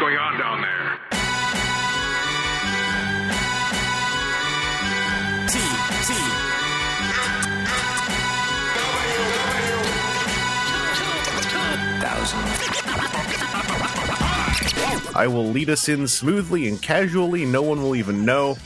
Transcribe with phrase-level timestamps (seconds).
[0.00, 0.98] going on down there?
[5.46, 5.58] T
[6.06, 6.14] T
[12.00, 12.40] thousand.
[15.14, 17.44] I will lead us in smoothly and casually.
[17.44, 18.56] No one will even know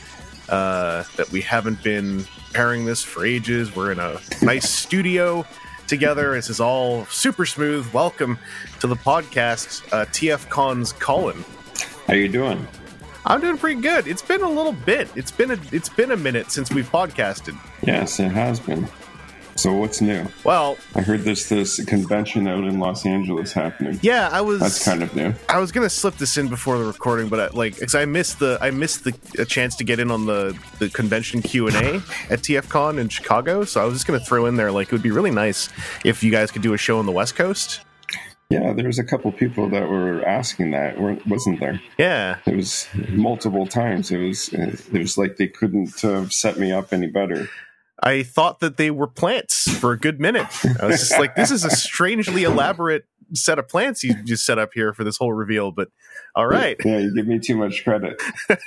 [0.47, 3.75] uh, that we haven't been pairing this for ages.
[3.75, 5.45] We're in a nice studio
[5.87, 6.33] together.
[6.33, 7.91] This is all super smooth.
[7.93, 8.37] Welcome
[8.79, 11.43] to the podcast, uh, TF Con's Colin.
[12.07, 12.67] How you doing?
[13.25, 14.07] I'm doing pretty good.
[14.07, 15.09] It's been a little bit.
[15.15, 17.57] It's been a it's been a minute since we've podcasted.
[17.81, 18.87] Yes, it has been.
[19.57, 20.27] So what's new?
[20.43, 23.97] Well, I heard there's this convention out in Los Angeles happening.
[24.01, 25.33] yeah, I was That's kind of new.
[25.47, 28.39] I was gonna slip this in before the recording, but I, like, cause I missed
[28.39, 31.75] the I missed the a chance to get in on the the convention Q and
[31.77, 31.95] A
[32.29, 33.63] at TFCon in Chicago.
[33.63, 35.69] So I was just gonna throw in there like it would be really nice
[36.03, 37.79] if you guys could do a show on the West Coast.
[38.49, 41.81] Yeah, there was a couple people that were asking that, wasn't there?
[41.97, 44.11] Yeah, It was multiple times.
[44.11, 47.49] It was it was like they couldn't uh, set me up any better.
[48.05, 50.47] I thought that they were plants for a good minute.
[50.79, 54.59] I was just like, this is a strangely elaborate set of plants you just set
[54.59, 55.71] up here for this whole reveal.
[55.71, 55.89] But
[56.35, 56.77] all right.
[56.85, 58.21] Yeah, you give me too much credit.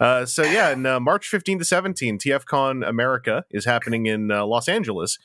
[0.00, 4.44] Uh, so yeah, in uh, March 15 to 17, TFCon America is happening in uh,
[4.44, 5.18] Los Angeles.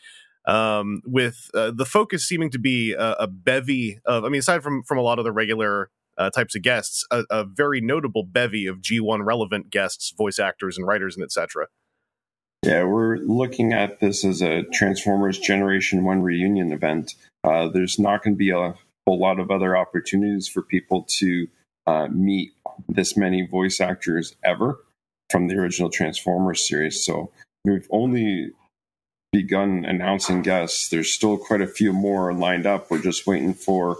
[0.45, 4.63] Um, with uh, the focus seeming to be a, a bevy of, I mean, aside
[4.63, 8.23] from from a lot of the regular uh, types of guests, a, a very notable
[8.23, 11.67] bevy of G1 relevant guests, voice actors, and writers, and etc.
[12.63, 17.13] Yeah, we're looking at this as a Transformers Generation 1 reunion event.
[17.43, 18.73] Uh, there's not going to be a
[19.05, 21.47] whole lot of other opportunities for people to
[21.85, 22.51] uh, meet
[22.89, 24.79] this many voice actors ever
[25.29, 27.05] from the original Transformers series.
[27.05, 27.31] So
[27.63, 28.51] we've only
[29.31, 30.89] begun announcing guests.
[30.89, 32.89] There's still quite a few more lined up.
[32.89, 33.97] We're just waiting for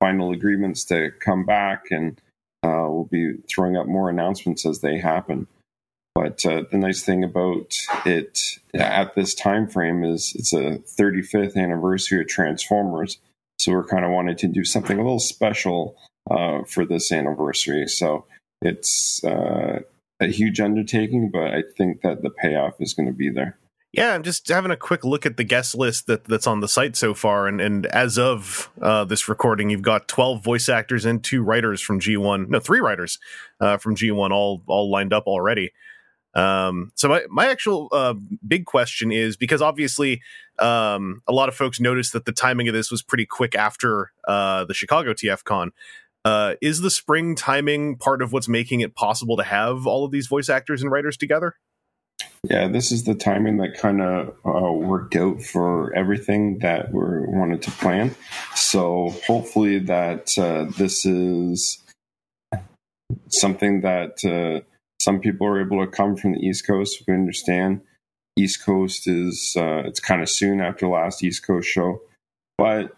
[0.00, 2.20] final agreements to come back, and
[2.62, 5.46] uh, we'll be throwing up more announcements as they happen.
[6.18, 8.40] But uh, the nice thing about it
[8.74, 13.18] at this time frame is it's a 35th anniversary of Transformers,
[13.60, 15.96] so we're kind of wanting to do something a little special
[16.28, 17.86] uh, for this anniversary.
[17.86, 18.24] So
[18.60, 19.82] it's uh,
[20.18, 23.56] a huge undertaking, but I think that the payoff is going to be there.
[23.92, 26.68] Yeah, I'm just having a quick look at the guest list that, that's on the
[26.68, 31.04] site so far, and, and as of uh, this recording, you've got 12 voice actors
[31.04, 33.20] and two writers from G1, no, three writers
[33.60, 35.70] uh, from G1, all all lined up already.
[36.34, 38.14] Um, so my my actual uh,
[38.46, 40.22] big question is because obviously
[40.58, 44.12] um, a lot of folks noticed that the timing of this was pretty quick after
[44.26, 45.70] uh, the Chicago TFCon.
[46.24, 50.10] Uh, is the spring timing part of what's making it possible to have all of
[50.10, 51.54] these voice actors and writers together?
[52.44, 57.00] Yeah, this is the timing that kind of uh, worked out for everything that we
[57.00, 58.14] wanted to plan.
[58.54, 61.82] So hopefully that uh, this is
[63.28, 64.64] something that uh,
[65.08, 67.02] some people are able to come from the East Coast.
[67.08, 67.80] We understand
[68.36, 72.02] East Coast is uh, it's kind of soon after last East Coast show,
[72.58, 72.94] but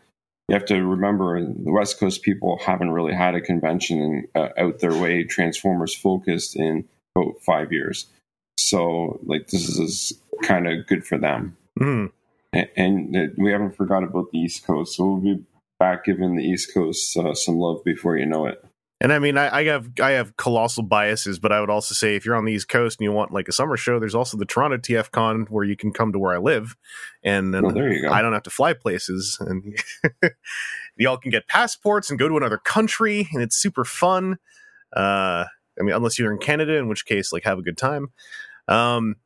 [0.49, 4.81] you have to remember the West Coast people haven't really had a convention uh, out
[4.81, 6.85] their way Transformers focused in
[7.15, 8.07] about five years.
[8.59, 10.13] So like this is
[10.43, 12.11] kind of good for them, Mm.
[12.53, 14.97] and, and uh, we haven't forgot about the East Coast.
[14.97, 15.45] So we'll be
[15.79, 18.65] back giving the East Coast uh, some love before you know it.
[19.03, 22.17] And I mean, I, I have I have colossal biases, but I would also say
[22.17, 24.37] if you're on the East Coast and you want like a summer show, there's also
[24.37, 26.77] the Toronto TFCon where you can come to where I live,
[27.23, 28.13] and then Well, there you go.
[28.13, 29.75] I don't have to fly places, and
[30.97, 34.39] y'all can get passports and go to another country, and it's super fun.
[34.95, 35.47] Uh,
[35.79, 38.09] I mean, unless you're in Canada, in which case, like, have a good time.
[38.69, 39.17] Um,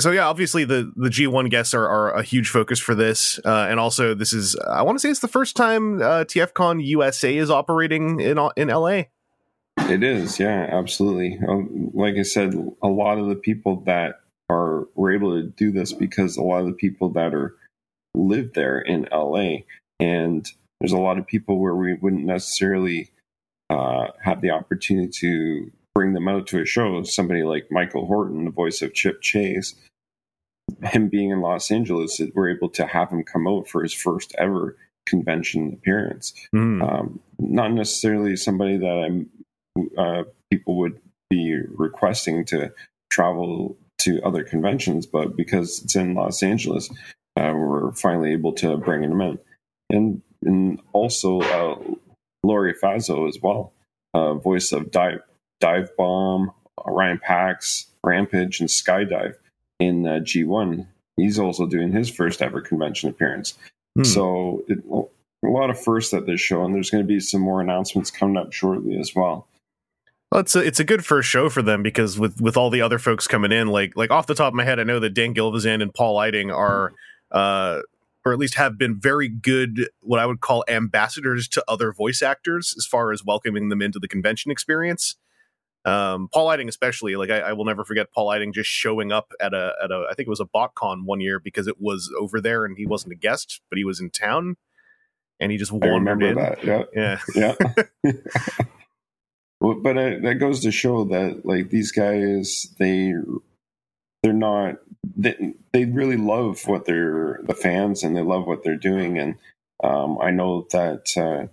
[0.00, 3.66] so yeah, obviously the the G1 guests are, are a huge focus for this, uh,
[3.70, 7.36] and also this is I want to say it's the first time uh, TFCon USA
[7.36, 9.04] is operating in in LA.
[9.78, 11.38] It is, yeah, absolutely.
[11.46, 15.70] Um, like I said, a lot of the people that are were able to do
[15.72, 17.54] this because a lot of the people that are
[18.14, 19.58] live there in LA,
[19.98, 20.48] and
[20.80, 23.10] there's a lot of people where we wouldn't necessarily
[23.70, 27.02] uh, have the opportunity to bring them out to a show.
[27.02, 29.74] Somebody like Michael Horton, the voice of Chip Chase,
[30.82, 34.34] him being in Los Angeles, we're able to have him come out for his first
[34.38, 36.80] ever convention appearance Mm.
[36.88, 39.28] um, not necessarily somebody that I'm
[39.98, 40.98] uh, people would
[41.30, 42.72] be requesting to
[43.10, 46.90] travel to other conventions, but because it's in Los Angeles,
[47.36, 49.38] uh, we're finally able to bring him in,
[49.90, 51.78] and and also uh,
[52.42, 53.72] Laurie Faso as well,
[54.14, 55.20] uh, voice of Dive
[55.60, 56.50] Dive Bomb,
[56.84, 59.34] Ryan Pax, Rampage, and Skydive
[59.78, 60.86] in uh, G1.
[61.16, 63.54] He's also doing his first ever convention appearance.
[63.96, 64.04] Hmm.
[64.04, 64.82] So it,
[65.44, 68.10] a lot of firsts at this show, and there's going to be some more announcements
[68.10, 69.46] coming up shortly as well.
[70.32, 72.80] Well, it's a it's a good first show for them because with with all the
[72.80, 75.12] other folks coming in, like like off the top of my head, I know that
[75.12, 76.94] Dan Gilvezan and Paul Eiding are,
[77.30, 77.80] uh,
[78.24, 82.22] or at least have been very good, what I would call ambassadors to other voice
[82.22, 85.16] actors as far as welcoming them into the convention experience.
[85.84, 89.34] Um, Paul Eiding, especially, like I, I will never forget Paul Eiding just showing up
[89.38, 92.10] at a at a I think it was a BotCon one year because it was
[92.18, 94.56] over there and he wasn't a guest, but he was in town,
[95.38, 96.36] and he just wandered remember in.
[96.36, 96.64] that.
[96.64, 97.54] Yeah, Yeah,
[98.02, 98.12] yeah.
[99.62, 103.14] but uh, that goes to show that like these guys, they
[104.22, 104.76] they're not
[105.16, 109.36] they, they really love what they're the fans and they love what they're doing, and
[109.84, 111.48] um, I know that uh,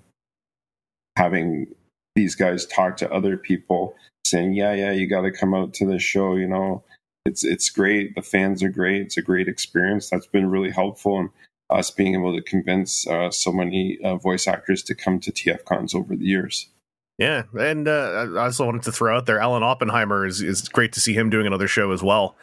[1.18, 1.68] having
[2.16, 3.96] these guys talk to other people
[4.26, 6.84] saying, "Yeah, yeah, you got to come out to this show," you know.
[7.26, 8.16] It's it's great.
[8.16, 9.04] The fans are great.
[9.04, 10.10] It's a great experience.
[10.10, 11.30] That's been really helpful, and
[11.70, 15.66] us being able to convince uh, so many uh, voice actors to come to TF
[15.66, 16.68] cons over the years.
[17.20, 20.94] Yeah, and uh, I also wanted to throw out there Alan Oppenheimer is is great
[20.94, 22.36] to see him doing another show as well.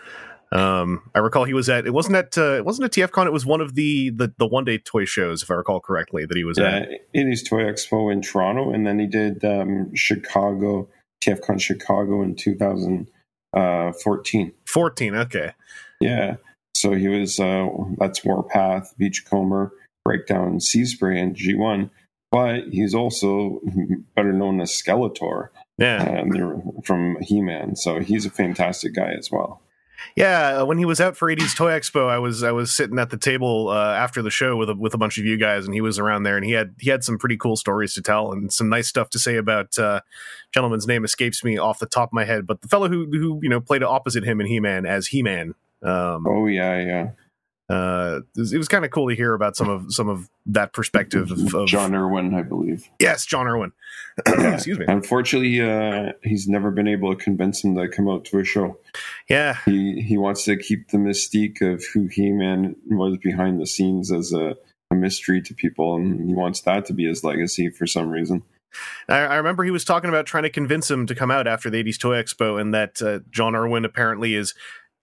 [0.52, 3.26] Um, I recall he was at it wasn't at uh, it wasn't a TFCon.
[3.26, 6.24] It was one of the the, the one day toy shows, if I recall correctly,
[6.24, 6.88] that he was Yeah, at.
[6.90, 10.88] it is Toy Expo in Toronto, and then he did um, Chicago
[11.24, 14.52] TFCon Chicago in 2014.
[14.66, 15.14] Fourteen.
[15.16, 15.52] Okay.
[16.00, 16.36] Yeah,
[16.74, 17.66] so he was uh,
[17.98, 19.70] that's Warpath, Beachcomber,
[20.04, 21.90] Breakdown, Seaspray, and G1.
[22.36, 23.60] But he's also
[24.14, 25.48] better known as Skeletor
[25.78, 26.02] Yeah.
[26.02, 27.76] and they're from He-Man.
[27.76, 29.62] So he's a fantastic guy as well.
[30.14, 32.98] Yeah, uh, when he was out for 80s Toy Expo, I was I was sitting
[32.98, 35.64] at the table uh, after the show with a, with a bunch of you guys,
[35.64, 38.02] and he was around there, and he had he had some pretty cool stories to
[38.02, 39.78] tell and some nice stuff to say about.
[39.78, 40.00] Uh,
[40.52, 43.40] gentleman's name escapes me off the top of my head, but the fellow who who
[43.42, 45.54] you know played opposite him in He Man as He Man.
[45.82, 47.08] Um, Oh yeah, yeah.
[47.68, 50.72] Uh, it was, was kind of cool to hear about some of some of that
[50.72, 52.88] perspective of, of John Erwin, I believe.
[53.00, 53.72] Yes, John Erwin.
[54.26, 54.54] Yeah.
[54.54, 54.86] Excuse me.
[54.88, 58.78] Unfortunately, uh, he's never been able to convince him to come out to a show.
[59.28, 64.10] Yeah, He he wants to keep the mystique of who He-Man was behind the scenes
[64.10, 64.56] as a,
[64.90, 68.42] a mystery to people, and he wants that to be his legacy for some reason.
[69.08, 71.68] I, I remember he was talking about trying to convince him to come out after
[71.70, 74.54] the 80s Toy Expo, and that uh, John Erwin apparently is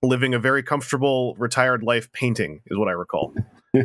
[0.03, 3.33] living a very comfortable retired life painting, is what I recall.
[3.75, 3.81] uh,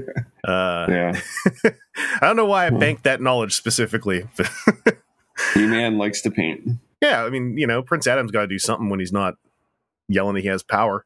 [0.88, 1.20] Yeah,
[1.64, 4.28] I don't know why I banked that knowledge specifically.
[4.36, 4.50] but
[5.54, 6.68] He-Man likes to paint.
[7.00, 9.36] yeah, I mean, you know, Prince Adam's got to do something when he's not
[10.08, 11.04] yelling that he has power.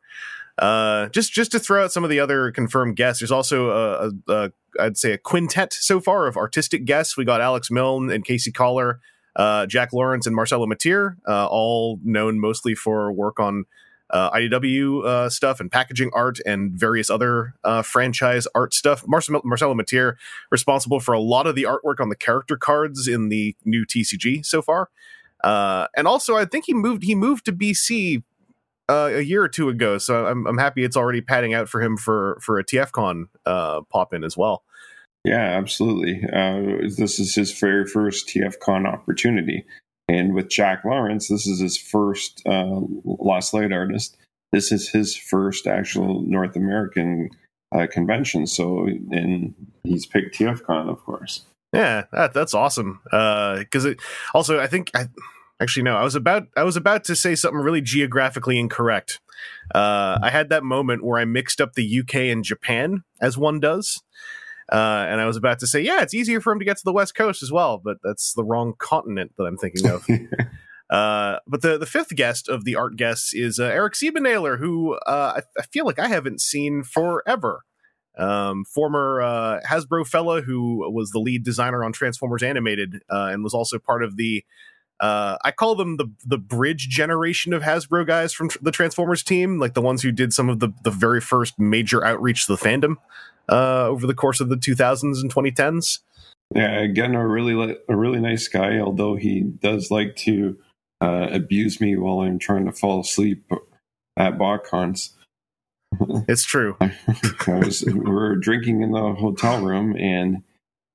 [0.58, 4.08] Uh, just just to throw out some of the other confirmed guests, there's also a,
[4.08, 7.16] a, a I'd say a quintet so far of artistic guests.
[7.16, 9.00] We got Alex Milne and Casey Coller,
[9.34, 13.64] uh, Jack Lawrence and Marcelo Matere, uh, all known mostly for work on
[14.12, 19.04] IDW uh, stuff and packaging art and various other uh, franchise art stuff.
[19.06, 20.16] Marcelo, Matere
[20.50, 24.44] responsible for a lot of the artwork on the character cards in the new TCG
[24.44, 24.90] so far.
[25.42, 27.02] Uh, and also, I think he moved.
[27.02, 28.22] He moved to BC
[28.88, 31.82] uh, a year or two ago, so I'm, I'm happy it's already padding out for
[31.82, 34.62] him for for a TFCon uh, pop in as well.
[35.24, 36.20] Yeah, absolutely.
[36.32, 39.64] Uh, this is his very first TFCon opportunity.
[40.08, 44.16] And with Jack Lawrence, this is his first uh, Lost Light artist.
[44.50, 47.30] This is his first actual North American
[47.74, 48.46] uh, convention.
[48.46, 49.54] So, and
[49.84, 51.46] he's picked TFCon, of course.
[51.72, 53.00] Yeah, that, that's awesome.
[53.04, 54.00] Because it
[54.34, 55.08] also, I think, I,
[55.60, 59.20] actually, no, I was about I was about to say something really geographically incorrect.
[59.74, 63.58] Uh, I had that moment where I mixed up the UK and Japan as one
[63.58, 64.02] does.
[64.70, 66.84] Uh, and I was about to say, yeah, it's easier for him to get to
[66.84, 70.06] the West Coast as well, but that's the wrong continent that I'm thinking of.
[70.92, 74.92] Uh, but the the fifth guest of the art guests is uh, Eric Siebenaler, who
[75.06, 77.64] uh, I, I feel like I haven't seen forever.
[78.18, 83.42] Um, former uh, Hasbro fella who was the lead designer on Transformers Animated uh, and
[83.42, 84.44] was also part of the.
[85.00, 89.22] Uh, I call them the the bridge generation of Hasbro guys from tr- the Transformers
[89.22, 92.54] team, like the ones who did some of the the very first major outreach to
[92.54, 92.96] the fandom
[93.48, 95.98] uh, over the course of the 2000s and 2010s.
[96.54, 100.58] yeah, again, a really, a really nice guy, although he does like to
[101.00, 103.50] uh, abuse me while I'm trying to fall asleep
[104.16, 105.10] at BotCons.
[106.26, 106.76] It's true.
[106.80, 110.42] I was, we were drinking in the hotel room and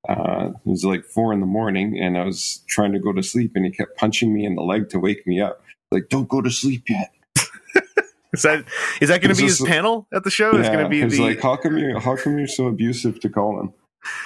[0.08, 3.22] uh, it was like four in the morning and I was trying to go to
[3.22, 5.62] sleep and he kept punching me in the leg to wake me up.
[5.92, 7.12] Like, don't go to sleep yet.
[8.38, 8.64] Is that
[9.00, 10.56] is that going to be his panel at the show?
[10.56, 13.28] It's going to be the like, how come you how come you're so abusive to
[13.28, 13.72] Colin?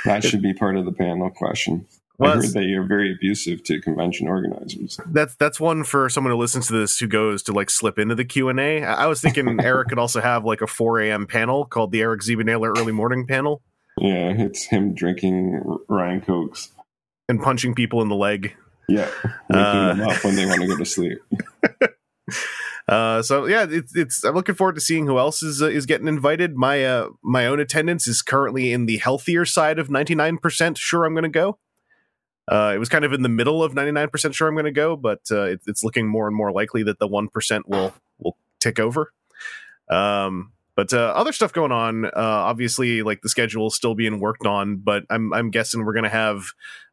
[0.05, 1.87] That should be part of the panel question.
[2.19, 5.01] Well, I heard that you're very abusive to convention organizers.
[5.07, 8.15] that's that's one for someone who listens to this who goes to like slip into
[8.15, 8.83] the Q and A.
[8.83, 11.27] I was thinking Eric could also have like a 4 a.m.
[11.27, 13.63] panel called the Eric Siebenaler Early Morning Panel.
[13.97, 16.71] Yeah, it's him drinking Ryan Cokes
[17.31, 18.55] and punching people in the leg.
[18.91, 19.09] Yeah,
[19.49, 21.19] waking uh, them up when they want to go to sleep.
[22.89, 24.25] Uh, so yeah, it's it's.
[24.25, 26.57] I'm looking forward to seeing who else is uh, is getting invited.
[26.57, 31.05] My uh, my own attendance is currently in the healthier side of 99 percent sure
[31.05, 31.59] I'm going to go.
[32.51, 34.73] Uh, it was kind of in the middle of 99 percent sure I'm going to
[34.73, 37.95] go, but uh, it, it's looking more and more likely that the one percent will
[38.19, 39.13] will tick over.
[39.89, 42.07] Um, but uh, other stuff going on.
[42.07, 45.93] Uh, obviously, like the schedule is still being worked on, but I'm I'm guessing we're
[46.05, 46.45] to have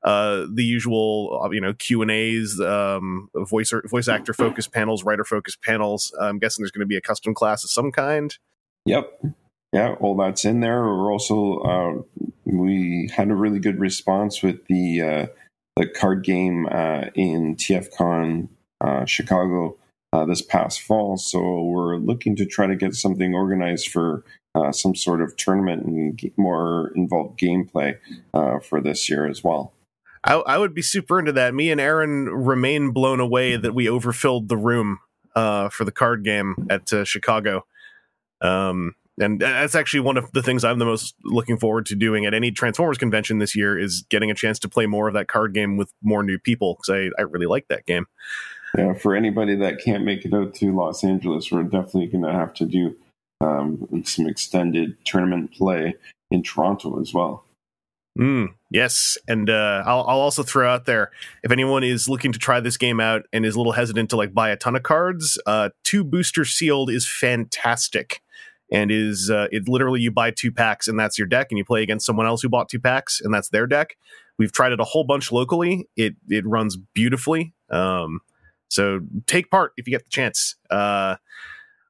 [0.03, 5.03] uh, the usual, uh, you know, Q and A's, um, voice voice actor focus panels,
[5.03, 6.13] writer focus panels.
[6.19, 8.35] I'm guessing there's to be a custom class of some kind.
[8.85, 9.21] Yep.
[9.71, 10.81] Yeah, all that's in there.
[10.83, 12.01] We're also uh,
[12.45, 15.25] we had a really good response with the uh,
[15.77, 16.65] the card game
[17.15, 18.49] in TFCon
[19.05, 19.77] Chicago
[20.13, 21.17] uh, this past fall.
[21.17, 24.23] So we're looking to try to get something organized for
[24.55, 27.97] uh, some sort of tournament and more involved gameplay
[28.33, 29.73] uh, for this year as well.
[30.23, 31.53] I, I, would be super into that.
[31.53, 34.99] Me and Aaron remain blown away that we overfilled the room
[35.35, 37.65] uh, for the card game at uh, Chicago.
[38.41, 42.25] Um, and that's actually one of the things I'm the most looking forward to doing
[42.25, 45.27] at any Transformers convention this year is getting a chance to play more of that
[45.27, 48.07] card game with more new people because I, I really like that game
[48.77, 52.31] yeah, for anybody that can't make it out to Los Angeles, we're definitely going to
[52.31, 52.95] have to do
[53.41, 55.95] um, some extended tournament play
[56.29, 57.45] in Toronto as well.
[58.17, 61.11] Mm, yes, and uh, I'll, I'll also throw out there
[61.43, 64.17] if anyone is looking to try this game out and is a little hesitant to
[64.17, 68.21] like buy a ton of cards, uh, two booster sealed is fantastic,
[68.71, 71.63] and is uh, it literally you buy two packs and that's your deck, and you
[71.63, 73.95] play against someone else who bought two packs and that's their deck.
[74.37, 75.87] We've tried it a whole bunch locally.
[75.95, 77.53] It it runs beautifully.
[77.69, 78.19] Um,
[78.69, 80.55] so take part if you get the chance.
[80.69, 81.15] Uh,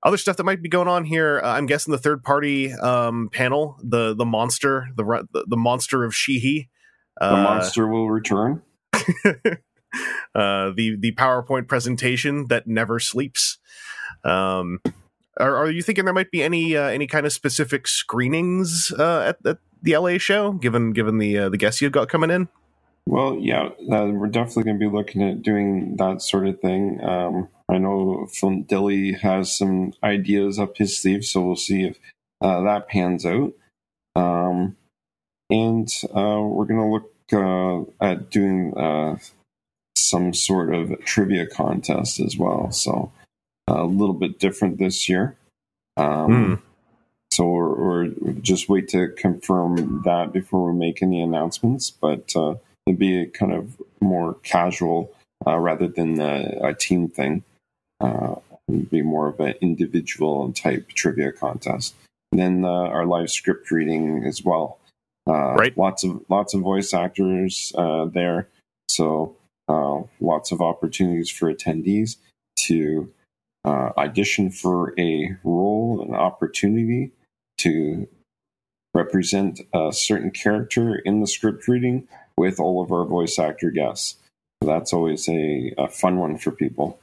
[0.02, 1.42] other stuff that might be going on here.
[1.44, 6.14] Uh, I'm guessing the third party um, panel, the the monster, the the, monster of
[6.14, 6.70] Shihi.
[7.20, 8.62] Uh, the monster will return.
[8.94, 9.02] uh,
[10.34, 13.58] the the PowerPoint presentation that never sleeps.
[14.24, 14.80] Um,
[15.38, 19.34] are, are you thinking there might be any uh, any kind of specific screenings uh,
[19.34, 22.48] at, at the LA show, given given the uh, the guests you've got coming in?
[23.10, 27.04] Well, yeah, uh, we're definitely going to be looking at doing that sort of thing.
[27.04, 31.98] Um, I know Phil Dilly has some ideas up his sleeve, so we'll see if
[32.40, 33.54] uh, that pans out.
[34.16, 34.78] Um,
[35.50, 39.18] and uh, we're going to look uh, at doing uh,
[39.96, 42.72] some sort of trivia contest as well.
[42.72, 43.12] So
[43.68, 45.36] a little bit different this year.
[45.98, 46.62] Um, mm.
[47.32, 51.90] So we're, we're, just wait to confirm that before we make any announcements.
[51.90, 52.56] But uh,
[52.88, 55.12] be kind of more casual
[55.46, 57.44] uh, rather than a, a team thing.
[58.00, 58.36] Uh,
[58.68, 61.96] it'd be more of an individual type trivia contest.
[62.32, 64.80] And then uh, our live script reading as well.
[65.28, 65.78] Uh, right.
[65.78, 68.48] Lots of lots of voice actors uh, there,
[68.88, 69.36] so
[69.68, 72.18] uh, lots of opportunities for attendees
[72.68, 73.12] to
[73.66, 77.12] audition for a role, an opportunity
[77.60, 78.08] to
[78.94, 84.18] represent a certain character in the script reading with all of our voice actor guests.
[84.62, 87.00] So that's always a, a fun one for people.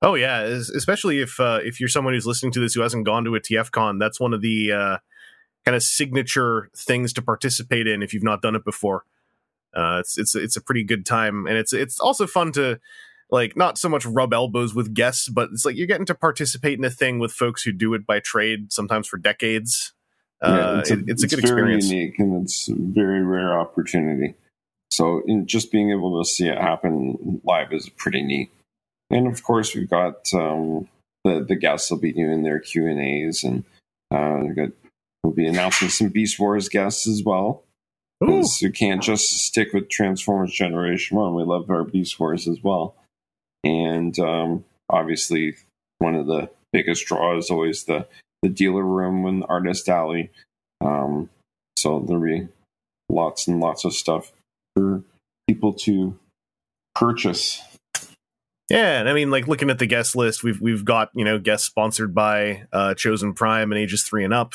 [0.00, 3.24] Oh yeah, especially if uh, if you're someone who's listening to this who hasn't gone
[3.24, 4.98] to a TFCon, that's one of the uh,
[5.64, 9.04] kind of signature things to participate in if you've not done it before.
[9.74, 12.78] Uh, it's it's it's a pretty good time, and it's it's also fun to
[13.30, 16.78] like not so much rub elbows with guests, but it's like you're getting to participate
[16.78, 19.92] in a thing with folks who do it by trade, sometimes for decades,
[20.42, 21.90] yeah, uh, it's, a, it's, a, good it's very experience.
[21.90, 24.34] unique and it's a very rare opportunity.
[24.90, 28.50] So, just being able to see it happen live is pretty neat.
[29.10, 30.88] And of course, we've got um,
[31.24, 33.64] the the guests will be doing their Q and A's, and
[34.10, 34.40] uh,
[35.22, 37.64] we'll be announcing some Beast Wars guests as well.
[38.20, 41.34] Because we can't just stick with Transformers Generation One.
[41.34, 42.96] We love our Beast Wars as well,
[43.62, 45.54] and um, obviously,
[45.98, 48.06] one of the biggest draws is always the
[48.42, 50.30] the dealer room and artist alley.
[50.80, 51.30] Um,
[51.76, 52.48] so there'll be
[53.08, 54.32] lots and lots of stuff
[54.76, 55.02] for
[55.48, 56.18] people to
[56.94, 57.62] purchase.
[58.68, 61.38] Yeah, and I mean, like looking at the guest list, we've we've got you know
[61.38, 64.54] guests sponsored by uh, Chosen Prime and ages three and up.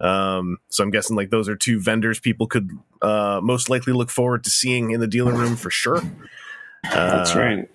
[0.00, 2.70] Um, so I'm guessing like those are two vendors people could
[3.02, 5.98] uh, most likely look forward to seeing in the dealer room for sure.
[5.98, 7.68] Uh, That's right.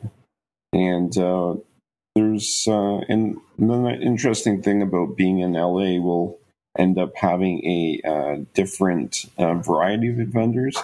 [0.74, 1.56] And uh,
[2.16, 6.40] there's uh, and the interesting thing about being in LA will
[6.78, 10.78] end up having a uh, different uh, variety of vendors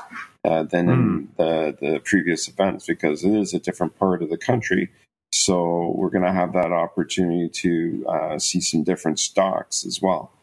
[0.43, 0.93] uh, than mm.
[0.93, 1.25] in hmm.
[1.37, 4.89] the the previous events because it is a different part of the country.
[5.33, 10.33] So we're going to have that opportunity to uh, see some different stocks as well.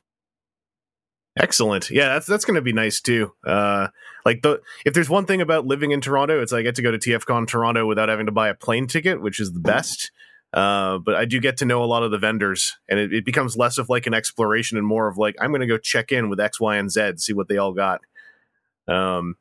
[1.39, 1.91] Excellent.
[1.91, 3.33] Yeah, that's that's going to be nice too.
[3.47, 3.89] Uh,
[4.25, 6.91] like the if there's one thing about living in Toronto, it's I get to go
[6.91, 10.11] to TFCon Toronto without having to buy a plane ticket, which is the best.
[10.53, 13.25] Uh, but I do get to know a lot of the vendors, and it, it
[13.25, 16.11] becomes less of like an exploration and more of like I'm going to go check
[16.11, 18.01] in with X, Y, and Z, see what they all got.
[18.87, 19.37] Um,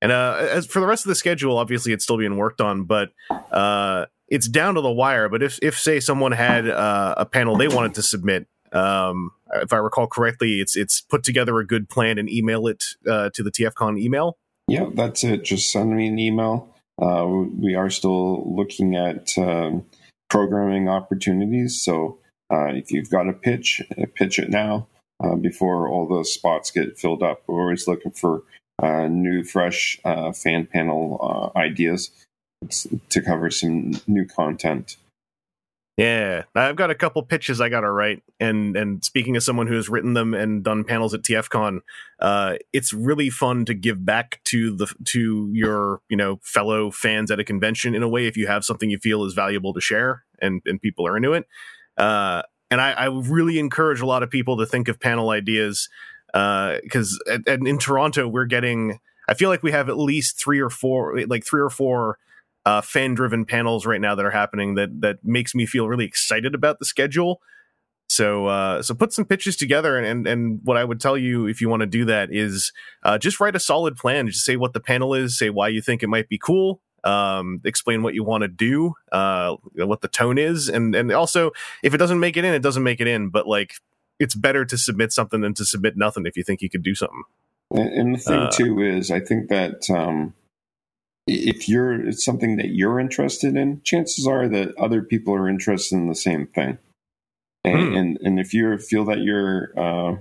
[0.00, 2.84] and uh, as for the rest of the schedule, obviously it's still being worked on,
[2.84, 5.28] but uh, it's down to the wire.
[5.28, 9.72] But if if say someone had uh, a panel they wanted to submit, um, if
[9.72, 13.42] I recall correctly, it's it's put together a good plan and email it uh, to
[13.42, 14.36] the TFCon email.
[14.68, 15.44] Yeah, that's it.
[15.44, 16.74] Just send me an email.
[17.00, 19.84] Uh, we are still looking at um,
[20.28, 21.82] programming opportunities.
[21.82, 22.18] So
[22.52, 24.88] uh, if you've got a pitch, uh, pitch it now
[25.22, 27.42] uh, before all those spots get filled up.
[27.46, 28.42] We're always looking for
[28.82, 32.10] uh, new, fresh uh, fan panel uh, ideas
[33.10, 34.96] to cover some new content.
[35.96, 39.68] Yeah, I've got a couple pitches I got to write, and and speaking as someone
[39.68, 41.80] who has written them and done panels at TFCon,
[42.18, 47.30] uh, it's really fun to give back to the to your you know fellow fans
[47.30, 49.80] at a convention in a way if you have something you feel is valuable to
[49.80, 51.44] share and and people are into it.
[51.96, 55.88] Uh, and I, I really encourage a lot of people to think of panel ideas
[56.32, 58.98] because uh, in Toronto we're getting.
[59.28, 62.18] I feel like we have at least three or four, like three or four
[62.66, 66.04] uh, fan driven panels right now that are happening that that makes me feel really
[66.04, 67.40] excited about the schedule.
[68.08, 71.46] So uh, so put some pitches together, and, and and what I would tell you
[71.46, 74.26] if you want to do that is uh, just write a solid plan.
[74.28, 77.60] Just say what the panel is, say why you think it might be cool, um,
[77.64, 81.50] explain what you want to do, uh, what the tone is, and and also
[81.82, 83.30] if it doesn't make it in, it doesn't make it in.
[83.30, 83.74] But like
[84.18, 86.94] it's better to submit something than to submit nothing if you think you could do
[86.94, 87.24] something.
[87.70, 90.34] And, and the thing uh, too is, I think that um,
[91.26, 95.96] if you're it's something that you're interested in, chances are that other people are interested
[95.96, 96.78] in the same thing.
[97.64, 97.96] And hmm.
[97.96, 100.16] and, and, if you feel that you're uh,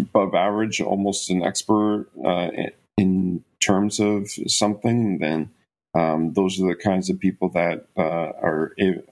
[0.00, 2.48] above average, almost an expert uh,
[2.96, 5.50] in terms of something, then
[5.94, 9.02] um, those are the kinds of people that uh, are a-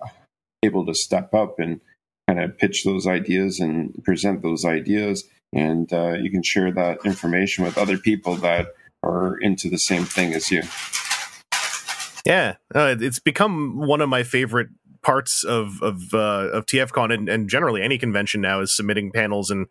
[0.62, 1.80] able to step up and
[2.26, 5.24] kind of pitch those ideas and present those ideas.
[5.52, 8.68] And uh, you can share that information with other people that
[9.02, 10.62] are into the same thing as you.
[12.24, 14.68] Yeah, uh, it's become one of my favorite
[15.02, 19.50] parts of of uh, of TFCon and, and generally any convention now is submitting panels
[19.50, 19.66] and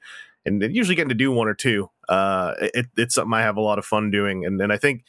[0.45, 1.89] and usually getting to do one or two.
[2.07, 5.03] Uh, it, it's something I have a lot of fun doing, and and I think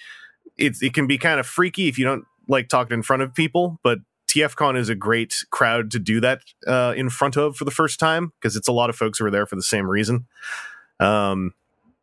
[0.56, 3.34] it it can be kind of freaky if you don't like talking in front of
[3.34, 7.64] people, but TFCon is a great crowd to do that uh, in front of for
[7.64, 9.88] the first time because it's a lot of folks who are there for the same
[9.88, 10.26] reason.
[10.98, 11.54] Um,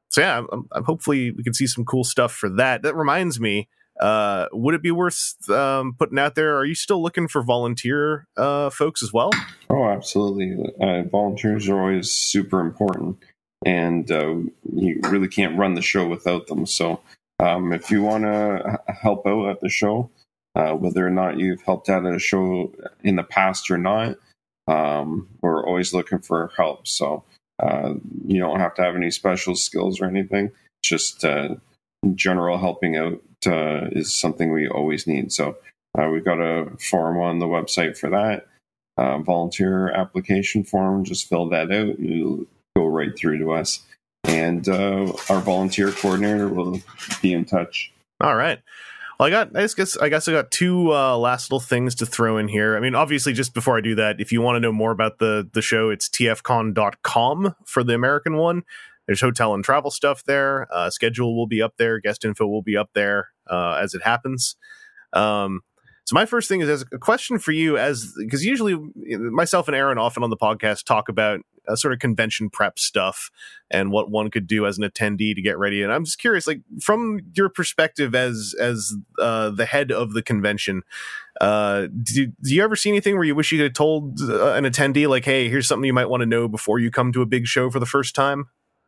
[0.10, 2.82] so yeah, I'm, I'm hopefully we can see some cool stuff for that.
[2.82, 3.70] That reminds me,
[4.00, 6.58] uh, would it be worth um, putting out there?
[6.58, 9.32] Are you still looking for volunteer uh, folks as well?
[9.70, 10.56] Oh, absolutely.
[10.80, 13.18] Uh, volunteers are always super important,
[13.66, 14.36] and uh,
[14.74, 16.66] you really can't run the show without them.
[16.66, 17.02] So,
[17.40, 20.10] um, if you want to help out at the show,
[20.56, 24.18] uh, whether or not you've helped out at a show in the past or not,
[24.68, 26.88] um, we're always looking for help.
[26.88, 27.24] So,
[28.28, 30.52] you don't have to have any special skills or anything.
[30.84, 31.26] Just
[32.16, 35.32] general helping out uh, is something we always need.
[35.32, 35.58] So
[35.98, 38.48] uh, we've got a form on the website for that.
[38.98, 42.46] Uh, volunteer application form, just fill that out it'll
[42.76, 43.84] go right through to us.
[44.24, 46.82] And uh, our volunteer coordinator will
[47.22, 47.92] be in touch.
[48.20, 48.60] All right.
[49.20, 49.56] Well, I got.
[49.56, 49.98] I guess.
[49.98, 52.78] I guess I got two uh, last little things to throw in here.
[52.78, 55.18] I mean, obviously, just before I do that, if you want to know more about
[55.20, 58.64] the the show, it's tfcon.com for the American one.
[59.08, 60.68] There's hotel and travel stuff there.
[60.72, 62.00] Uh, schedule will be up there.
[62.00, 64.56] Guest info will be up there uh, as it happens.
[65.14, 65.62] Um,
[66.08, 68.78] so my first thing is as a question for you, as because usually
[69.20, 73.30] myself and Aaron often on the podcast talk about uh, sort of convention prep stuff
[73.70, 75.84] and what one could do as an attendee to get ready.
[75.84, 80.22] And I'm just curious, like from your perspective as as uh, the head of the
[80.22, 80.84] convention,
[81.42, 84.64] uh, do, do you ever see anything where you wish you had told uh, an
[84.64, 87.26] attendee, like, "Hey, here's something you might want to know before you come to a
[87.26, 88.48] big show for the first time"?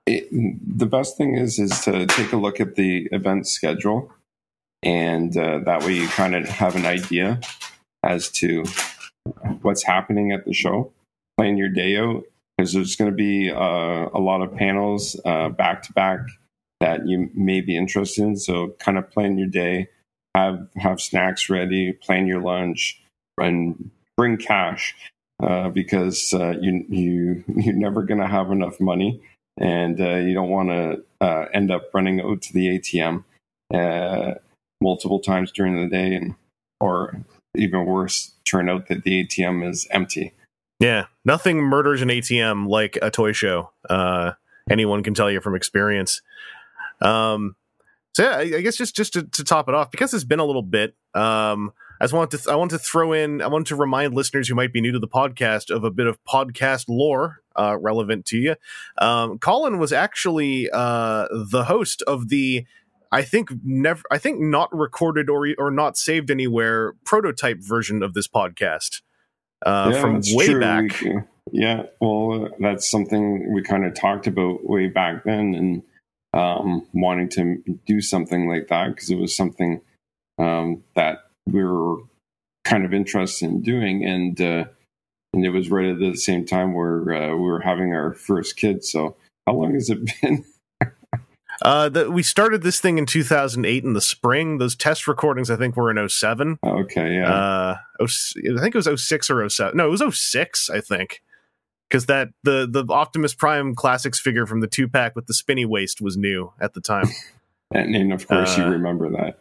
[0.09, 4.11] It, the best thing is is to take a look at the event schedule,
[4.83, 7.39] and uh, that way you kind of have an idea
[8.03, 8.63] as to
[9.61, 10.91] what's happening at the show.
[11.37, 12.23] Plan your day out
[12.57, 16.19] because there's going to be uh, a lot of panels back to back
[16.79, 18.35] that you may be interested in.
[18.37, 19.89] So kind of plan your day,
[20.35, 23.01] have have snacks ready, plan your lunch,
[23.37, 24.95] and bring cash
[25.41, 29.21] uh, because uh, you you you're never going to have enough money
[29.59, 33.23] and uh, you don't want to uh, end up running out to the ATM
[33.73, 34.35] uh,
[34.81, 36.35] multiple times during the day, and
[36.79, 37.21] or
[37.55, 40.33] even worse, turn out that the ATM is empty.
[40.79, 43.71] Yeah, nothing murders an ATM like a toy show.
[43.89, 44.31] Uh,
[44.71, 46.21] anyone can tell you from experience.
[47.01, 47.55] Um,
[48.13, 50.39] so yeah, I, I guess just just to, to, top it off, because it's been
[50.39, 50.95] a little bit.
[51.13, 54.13] Um, I just wanted to th- I want to throw in I want to remind
[54.13, 57.77] listeners who might be new to the podcast of a bit of podcast lore uh,
[57.77, 58.55] relevant to you.
[58.97, 62.65] Um, Colin was actually uh, the host of the
[63.11, 68.13] I think never I think not recorded or or not saved anywhere prototype version of
[68.13, 69.01] this podcast
[69.65, 70.59] uh, yeah, from way true.
[70.59, 71.01] back.
[71.01, 71.15] We,
[71.51, 75.83] yeah, well, that's something we kind of talked about way back then, and
[76.33, 79.81] um, wanting to do something like that because it was something
[80.37, 81.97] um, that we were
[82.63, 84.65] kind of interested in doing, and uh,
[85.33, 88.57] and it was right at the same time where uh, we were having our first
[88.57, 88.83] kid.
[88.83, 89.15] So,
[89.45, 90.45] how long has it been?
[91.61, 94.59] Uh, the, we started this thing in 2008 in the spring.
[94.59, 96.57] Those test recordings, I think, were in 07.
[96.65, 97.33] Okay, yeah.
[97.33, 99.75] Uh, I think it was 06 or 07.
[99.75, 101.21] No, it was 06, I think
[101.89, 105.65] because that the the Optimus Prime Classics figure from the two pack with the spinny
[105.65, 107.07] waist was new at the time.
[107.73, 109.39] and, and of course, uh, you remember that.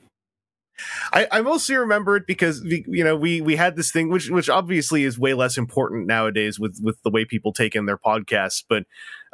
[1.13, 4.31] I, I mostly remember it because we, you know we we had this thing which
[4.31, 7.99] which obviously is way less important nowadays with with the way people take in their
[7.99, 8.63] podcasts.
[8.69, 8.85] But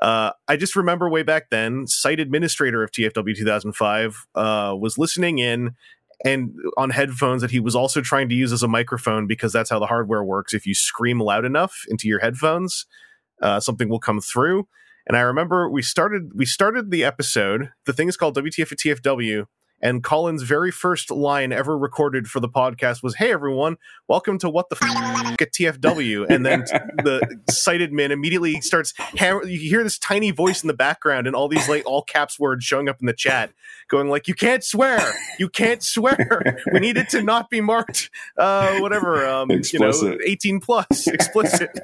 [0.00, 5.38] uh, I just remember way back then, site administrator of TFW 2005 uh, was listening
[5.38, 5.74] in
[6.24, 9.70] and on headphones that he was also trying to use as a microphone because that's
[9.70, 10.54] how the hardware works.
[10.54, 12.87] If you scream loud enough into your headphones,
[13.42, 14.66] uh, something will come through.
[15.07, 17.70] And I remember we started we started the episode.
[17.85, 19.46] The thing is called WTF at TFW,
[19.85, 23.77] and Colin's very first line ever recorded for the podcast was, "Hey everyone,
[24.09, 26.61] welcome to what the f- at TFW." And then
[27.05, 27.20] the
[27.51, 28.94] sighted man immediately starts.
[28.97, 32.40] Hammer- you hear this tiny voice in the background, and all these like all caps
[32.40, 33.51] words showing up in the chat,
[33.88, 35.01] going like, "You can't swear,
[35.38, 36.59] you can't swear.
[36.73, 41.79] We need it to not be marked, uh, whatever, um, you know, eighteen plus, explicit."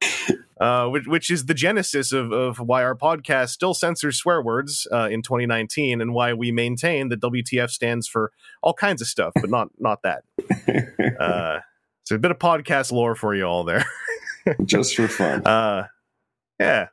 [0.60, 4.86] uh, which, which is the genesis of, of why our podcast still censors swear words
[4.90, 9.32] uh, in 2019 and why we maintain that WTF stands for all kinds of stuff,
[9.34, 10.22] but not not that.
[11.20, 11.60] Uh,
[12.04, 13.86] so a bit of podcast lore for you all there,
[14.64, 15.46] just for fun.
[15.46, 15.86] Uh,
[16.60, 16.88] yeah.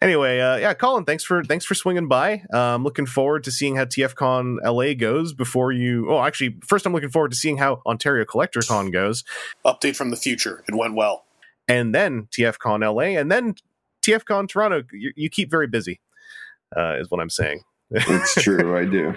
[0.00, 2.44] Anyway, uh, yeah, Colin, thanks for thanks for swinging by.
[2.52, 6.10] I'm um, looking forward to seeing how TFCon LA goes before you.
[6.10, 9.24] Oh, actually, first I'm looking forward to seeing how Ontario Collector Con goes.
[9.66, 10.62] Update from the future.
[10.68, 11.24] It went well
[11.68, 13.54] and then TFCon LA, and then
[14.02, 14.82] TFCon Toronto.
[14.92, 16.00] You, you keep very busy,
[16.76, 17.60] uh, is what I'm saying.
[17.90, 19.14] it's true, I do.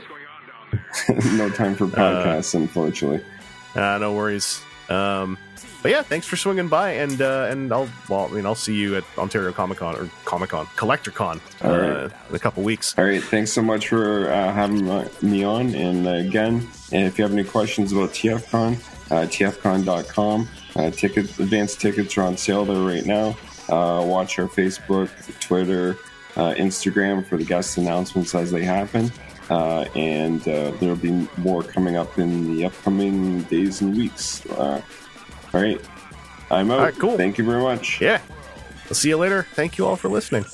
[1.37, 3.23] no time for uh, podcasts, uh, unfortunately.
[3.75, 4.61] Uh, no worries.
[4.89, 5.37] Um,
[5.81, 8.75] but yeah, thanks for swinging by, and uh, and I'll well, I mean, I'll see
[8.75, 12.95] you at Ontario Comic Con or Comic Con Collector Con uh, in a couple weeks.
[12.99, 14.85] All right, thanks so much for uh, having
[15.21, 15.73] me on.
[15.73, 18.75] And uh, again, if you have any questions about TFCon,
[19.09, 20.47] uh, tfcon.com.
[20.75, 23.37] Uh, tickets, advanced tickets are on sale there right now.
[23.69, 25.97] Uh, watch our Facebook, Twitter,
[26.35, 29.11] uh, Instagram for the guest announcements as they happen.
[29.49, 34.45] Uh, and uh, there'll be more coming up in the upcoming days and weeks.
[34.45, 34.81] Uh,
[35.53, 35.81] all right.
[36.49, 36.79] I'm out.
[36.79, 37.17] All right, cool.
[37.17, 37.99] Thank you very much.
[37.99, 38.21] Yeah.
[38.87, 39.47] I'll see you later.
[39.53, 40.45] Thank you all for listening.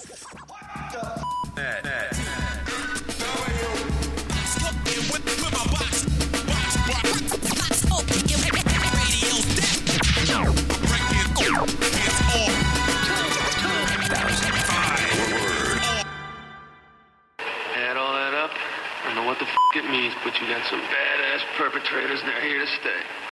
[21.57, 23.27] Perpetrators, they're here to stay.